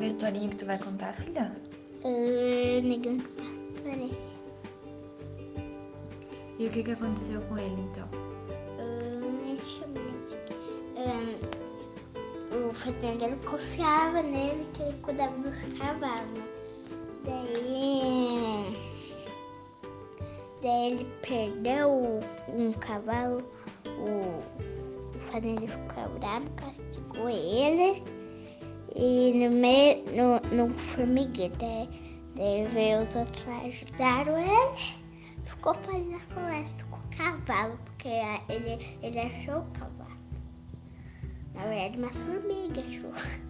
[0.00, 1.52] é a historinha que tu vai contar, filha?
[2.04, 2.82] Uh.
[3.82, 4.16] Peraí.
[6.58, 8.08] E o que, que aconteceu com ele então?
[8.78, 10.18] Uh, deixa eu ver.
[10.96, 16.44] Uh, o fazendeiro confiava nele que ele cuidava dos cavalos.
[17.24, 18.76] Daí.
[20.62, 23.42] Daí ele perdeu um cavalo.
[23.86, 28.02] O, o fazendeiro ficou bravo, castigou ele.
[29.00, 31.54] E no meio, no, no formigueiro,
[32.34, 34.98] daí, os outros ajudaram ele.
[35.44, 38.08] Ficou fazendo a floresta com o cavalo, porque
[38.48, 40.18] ele, ele achou o cavalo.
[41.54, 43.12] Na verdade, uma formiga achou.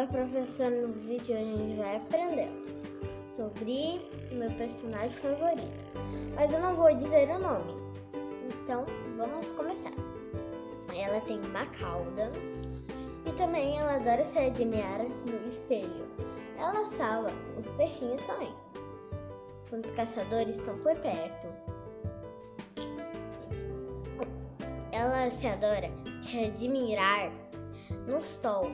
[0.00, 0.70] Oi, professor.
[0.70, 2.48] No vídeo a gente vai aprender
[3.12, 4.00] sobre
[4.32, 5.84] meu personagem favorito.
[6.34, 7.74] Mas eu não vou dizer o nome.
[8.62, 8.86] Então,
[9.18, 9.92] vamos começar.
[10.96, 12.32] Ela tem uma cauda
[13.26, 16.06] e também ela adora se admirar no espelho.
[16.56, 18.54] Ela salva os peixinhos também.
[19.68, 21.46] Quando os caçadores estão por perto.
[24.92, 25.90] Ela se adora
[26.22, 27.30] se admirar
[28.08, 28.64] no sol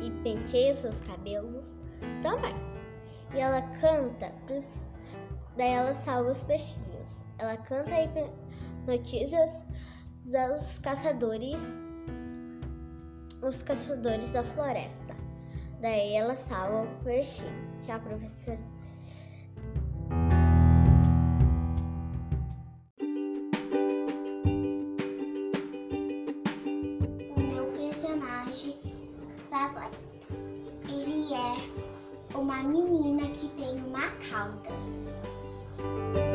[0.00, 1.76] e penteia seus cabelos
[2.22, 2.54] também.
[3.34, 4.80] E ela canta, pros...
[5.56, 7.24] daí ela salva os peixinhos.
[7.38, 8.30] Ela canta pe-
[8.86, 9.66] notícias
[10.24, 11.88] dos caçadores,
[13.42, 15.14] os caçadores da floresta.
[15.80, 17.50] Daí ela salva o peixinho.
[17.80, 18.75] Tchau, professora.
[32.38, 36.25] Uma menina que tem uma cauda.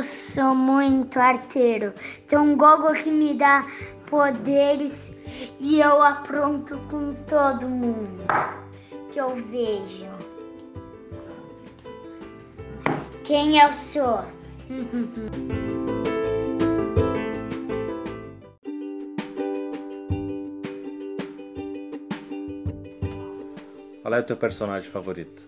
[0.00, 1.92] Eu sou muito arteiro.
[2.26, 3.66] Tem um gogo que me dá
[4.06, 5.14] poderes
[5.58, 8.24] e eu apronto com todo mundo
[9.10, 10.08] que eu vejo.
[13.24, 14.24] Quem eu sou?
[24.00, 25.46] Qual é o teu personagem favorito?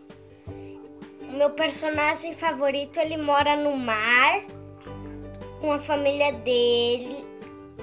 [1.43, 4.43] Meu personagem favorito, ele mora no mar
[5.61, 7.27] com a família dele,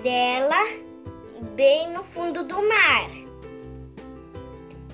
[0.02, 0.56] dela,
[1.58, 3.10] bem no fundo do mar.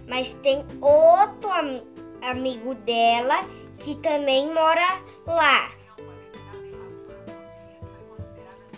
[0.08, 1.84] Mas tem outro am-
[2.24, 3.46] amigo dela
[3.78, 5.72] que também mora lá.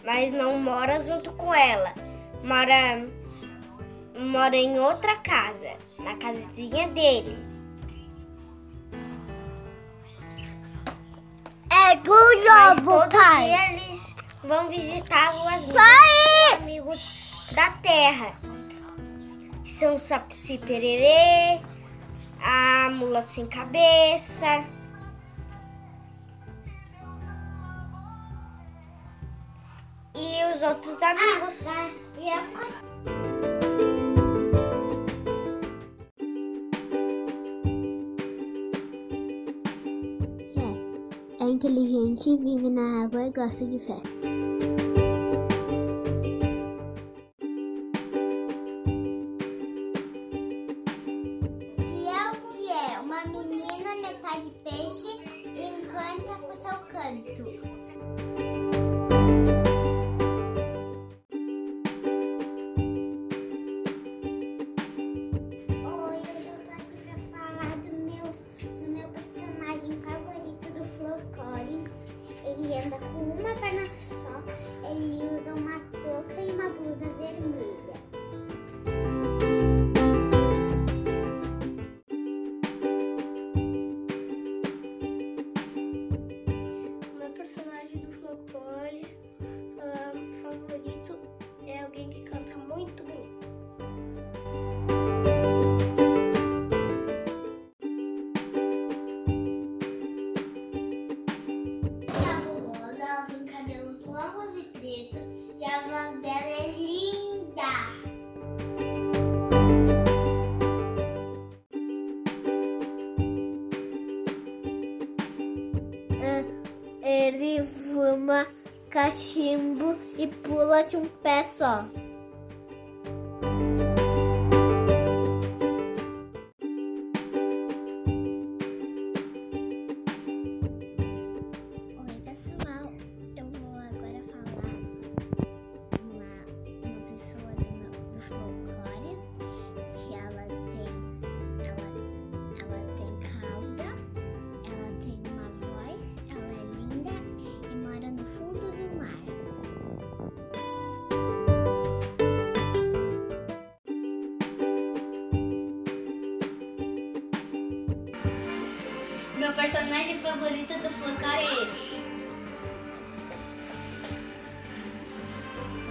[0.04, 1.94] Mas não mora junto com ela.
[2.44, 3.08] Mora
[4.20, 7.47] mora em outra casa, na casinha dele.
[11.90, 13.46] É Mas todo pai.
[13.46, 18.36] dia eles vão visitar os amigos, amigos da terra.
[19.64, 21.62] São Saci Pererê,
[22.42, 24.66] a Mula Sem Cabeça.
[30.14, 31.68] E os outros amigos.
[32.16, 32.30] que
[41.68, 44.57] inteligente, vive na água e gosta de festa.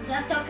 [0.06, 0.45] ざと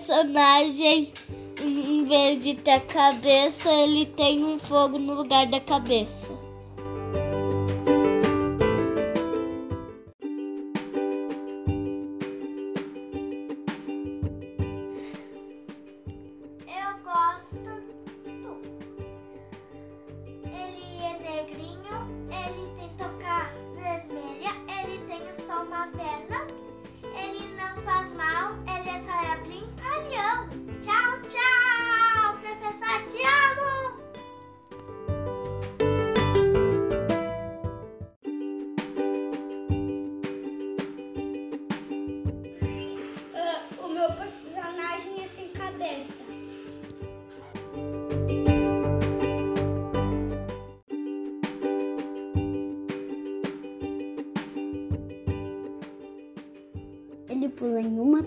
[0.00, 1.12] personagem,
[1.60, 6.32] em vez de ter cabeça, ele tem um fogo no lugar da cabeça.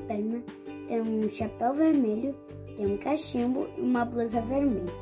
[0.07, 0.41] Perna,
[0.87, 2.35] tem um chapéu vermelho,
[2.75, 4.93] tem um cachimbo e uma blusa vermelha.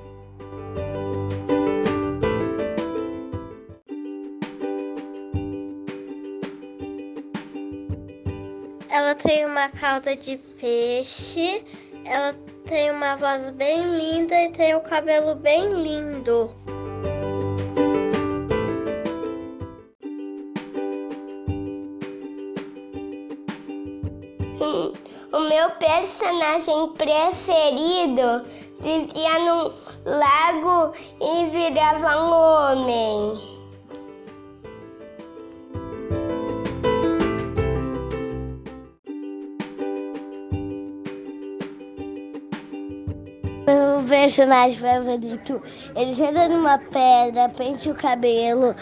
[8.89, 11.63] Ela tem uma cauda de peixe,
[12.06, 12.33] ela
[12.65, 16.53] tem uma voz bem linda e tem o cabelo bem lindo.
[26.61, 28.45] Personagem preferido
[28.81, 29.71] vivia num
[30.05, 33.33] lago e virava um homem.
[43.65, 45.62] Meu personagem favorito,
[45.95, 48.75] ele senta numa pedra, pente o cabelo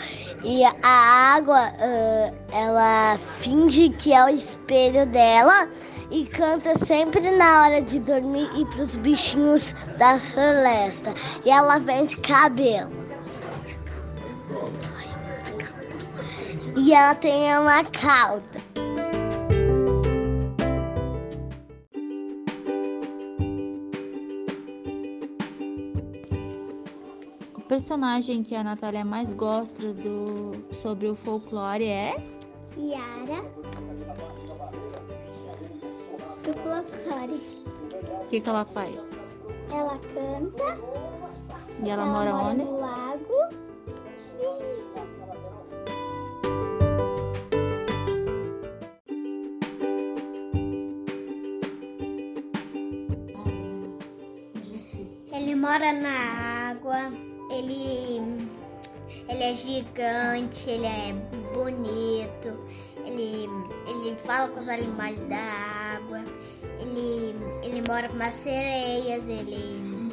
[0.44, 5.70] e a água, ah, ela finge que é o espelho dela
[6.12, 11.14] e canta sempre na hora de dormir e pros bichinhos da floresta.
[11.46, 12.90] E ela vende cabelo.
[16.76, 18.44] E ela tem uma cauda.
[27.56, 32.16] O personagem que a Natália mais gosta do sobre o folclore é
[32.78, 33.59] Yara
[37.28, 39.16] o que, que ela faz?
[39.74, 40.78] Ela canta.
[41.84, 42.64] E ela mora onde?
[42.64, 43.70] no lago.
[55.32, 57.12] Ele mora na água,
[57.52, 58.22] ele,
[59.30, 61.14] ele é gigante, ele é
[61.54, 62.60] bonito,
[63.06, 63.48] ele,
[63.88, 66.24] ele fala com os animais da água,
[66.90, 70.12] ele, ele mora com as sereias, ele,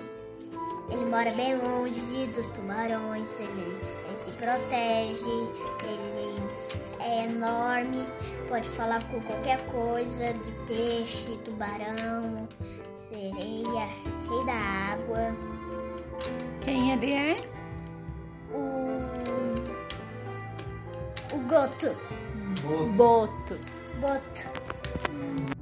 [0.90, 5.22] ele mora bem longe dos tubarões, ele, ele se protege,
[5.84, 6.42] ele
[7.00, 8.06] é enorme,
[8.48, 12.48] pode falar com qualquer coisa, de peixe, tubarão,
[13.10, 13.86] sereia,
[14.28, 15.36] rei da água.
[16.62, 17.48] Quem ele é?
[18.52, 19.06] O.
[21.34, 21.96] O Goto.
[22.96, 23.58] Boto.
[24.00, 24.66] Boto.
[25.06, 25.55] Personagem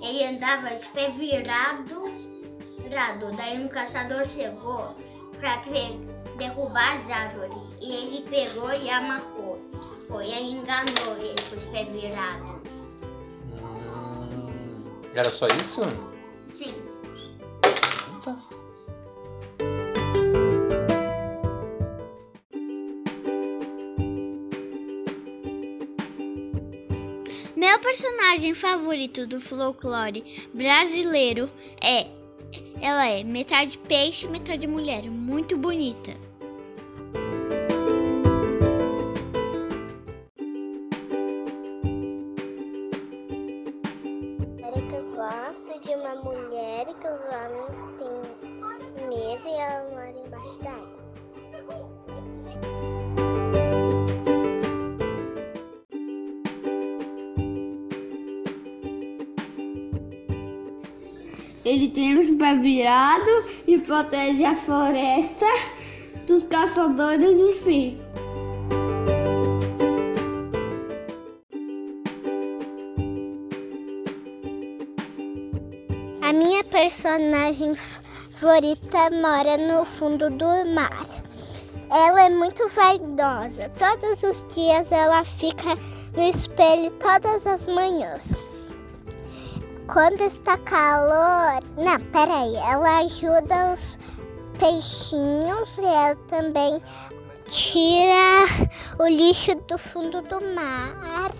[0.00, 2.10] Ele andava pé virado.
[3.36, 4.96] Daí um caçador chegou
[5.38, 5.58] para
[6.38, 7.56] derrubar as árvores.
[7.80, 9.60] E ele pegou e amarrou.
[10.08, 12.70] Foi, e enganou ele com os pés virados.
[13.52, 15.80] Hum, era só isso?
[27.86, 31.48] Personagem favorito do folclore brasileiro
[31.80, 32.08] é.
[32.82, 35.04] Ela é metade peixe, metade mulher.
[35.04, 36.12] Muito bonita.
[63.66, 65.44] E protege a floresta
[66.24, 67.98] dos caçadores e.
[76.22, 81.06] A minha personagem favorita mora no fundo do mar.
[81.90, 83.68] Ela é muito vaidosa.
[83.76, 85.74] Todos os dias ela fica
[86.16, 88.45] no espelho todas as manhãs.
[89.92, 93.98] Quando está calor, não, peraí, ela ajuda os
[94.58, 96.82] peixinhos e ela também
[97.46, 98.46] tira
[98.98, 101.30] o lixo do fundo do mar.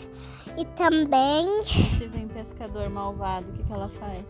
[0.57, 4.21] E também Se vem pescador malvado, o que, que ela faz?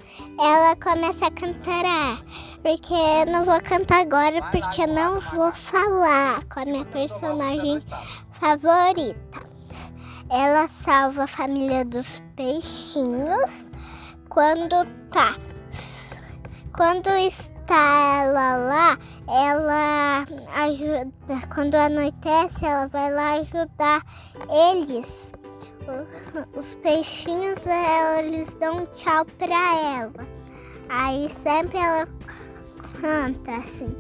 [0.41, 2.21] ela começa a cantarar.
[2.63, 7.81] Porque eu não vou cantar agora, porque eu não vou falar com a minha personagem
[8.33, 9.47] favorita.
[10.29, 13.71] Ela salva a família dos peixinhos
[14.37, 15.35] quando tá.
[16.77, 20.27] Quando está ela lá, ela
[20.63, 21.41] ajuda.
[21.55, 24.05] Quando anoitece, ela vai lá ajudar
[24.75, 25.33] eles.
[26.55, 27.65] Os peixinhos,
[28.19, 30.29] eles dão tchau pra ela.
[30.91, 32.07] Aí sempre ela
[33.01, 33.97] canta assim.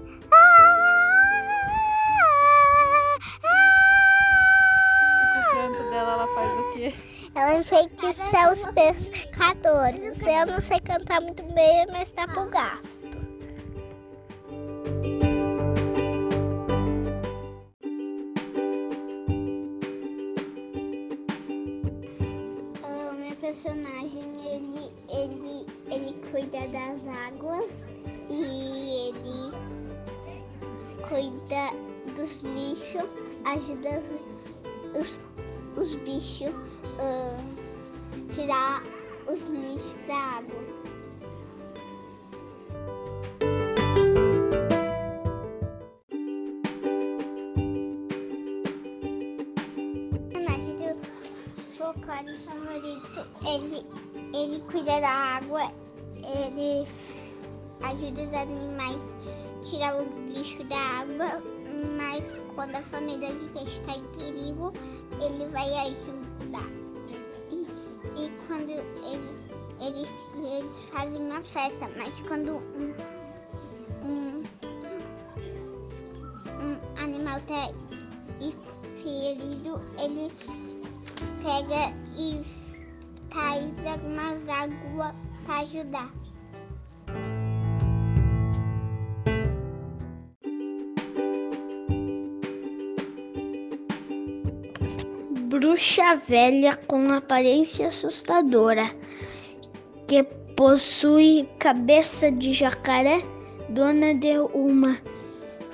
[5.32, 7.15] O canto dela, ela faz o quê?
[7.36, 10.18] Ela enfeitiça os pescadores.
[10.26, 13.04] Eu não sei cantar muito bem, mas tá pro gasto.
[22.82, 27.70] O meu personagem, ele, ele, ele cuida das águas
[28.30, 29.52] e ele
[31.06, 31.70] cuida
[32.16, 33.04] dos lixos,
[33.44, 34.00] ajuda
[34.94, 35.20] os, os,
[35.76, 38.82] os bichos a tirar
[39.28, 40.56] os lixos da água.
[51.76, 53.86] Folclore favorito, ele,
[54.34, 55.70] ele cuida da água,
[56.16, 56.86] ele
[57.82, 61.42] ajuda os animais a tirar o lixo da água,
[61.96, 64.72] mas quando a família de peixe está em perigo,
[65.20, 66.85] ele vai ajudar.
[68.18, 69.36] E, quando ele-
[69.80, 72.94] eles, eles fazem uma festa, mas quando um,
[74.02, 74.42] um,
[76.62, 77.70] um animal está
[79.02, 80.32] ferido, ele
[81.42, 82.42] pega e
[83.30, 86.25] traz algumas águas para ajudar.
[95.76, 98.90] Bruxa velha com aparência assustadora,
[100.08, 100.22] que
[100.56, 103.22] possui cabeça de jacaré,
[103.68, 104.96] dona de uma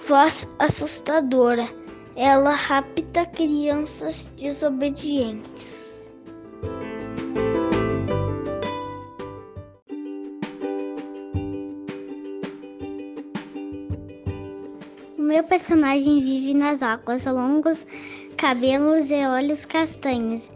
[0.08, 1.68] voz assustadora.
[2.16, 6.04] Ela rapta crianças desobedientes.
[15.16, 17.86] O meu personagem vive nas águas, longos
[18.42, 20.50] cabelos e olhos castanhos.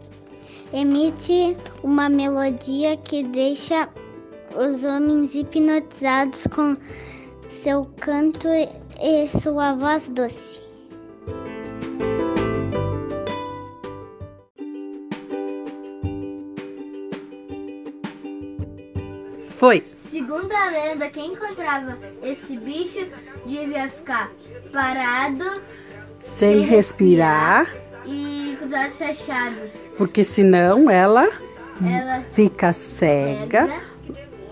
[0.73, 3.87] Emite uma melodia que deixa
[4.53, 6.75] os homens hipnotizados com
[7.47, 8.49] seu canto
[9.01, 10.61] e sua voz doce.
[19.55, 19.81] Foi.
[19.95, 23.07] Segundo a lenda, quem encontrava esse bicho
[23.45, 24.29] devia ficar
[24.73, 25.61] parado
[26.35, 27.73] sem respirar,
[28.05, 29.71] e com os olhos fechados.
[29.97, 31.27] porque senão ela
[31.83, 33.81] Ela fica cega, cega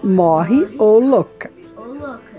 [0.03, 1.51] morre ou louca.
[1.77, 2.35] ou louca.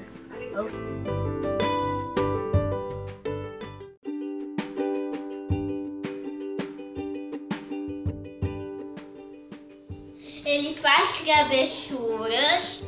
[10.44, 12.82] Ele faz travessuras,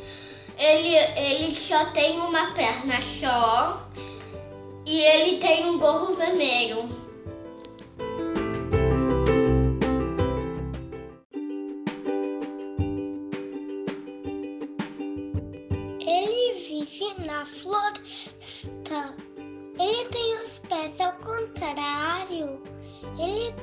[0.57, 3.89] ele, ele só tem uma perna só
[4.89, 6.89] e ele tem um gorro vermelho.
[16.01, 19.15] Ele vive na floresta.
[19.79, 22.59] Ele tem os pés ao contrário.
[23.19, 23.53] Ele,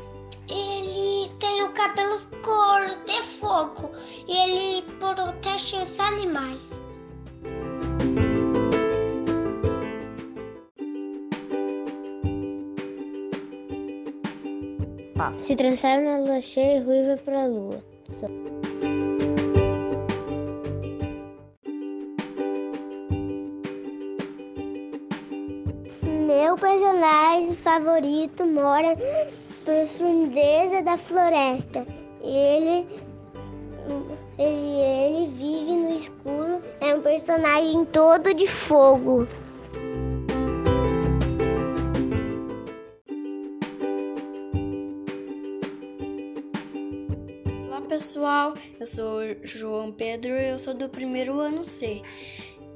[0.49, 3.90] ele tem o cabelo cor de fogo.
[4.28, 6.75] E ele protege os animais.
[15.47, 17.79] Se transforma na lua cheia e ruiva pra lua.
[26.03, 29.26] Meu personagem favorito mora na
[29.65, 31.87] profundeza da floresta.
[32.25, 32.85] Ele,
[34.37, 39.28] ele, ele vive no escuro, é um personagem todo de fogo.
[48.06, 52.02] Pessoal, eu sou João Pedro eu sou do primeiro ano C.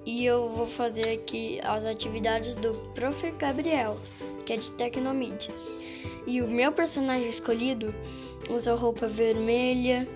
[0.04, 3.30] E eu vou fazer aqui as atividades do Prof.
[3.38, 3.96] Gabriel,
[4.44, 5.76] que é de Tecnomídias.
[6.26, 7.94] E o meu personagem escolhido
[8.50, 10.08] usa roupa vermelha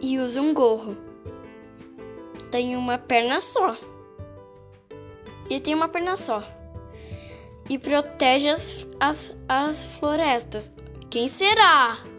[0.00, 0.96] e usa um gorro.
[2.52, 3.76] Tem uma perna só.
[5.50, 6.48] E tem uma perna só.
[7.68, 10.70] E protege as, as, as florestas.
[11.10, 12.09] Quem será?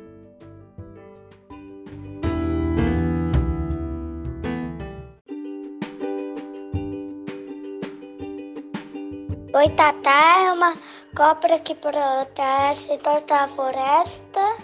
[9.61, 10.75] Oi, Tatá é uma
[11.15, 14.57] cobra que protege toda a floresta.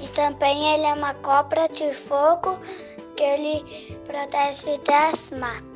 [0.00, 2.56] E também ele é uma cobra de fogo
[3.16, 3.64] que ele
[4.06, 5.73] protege das matas.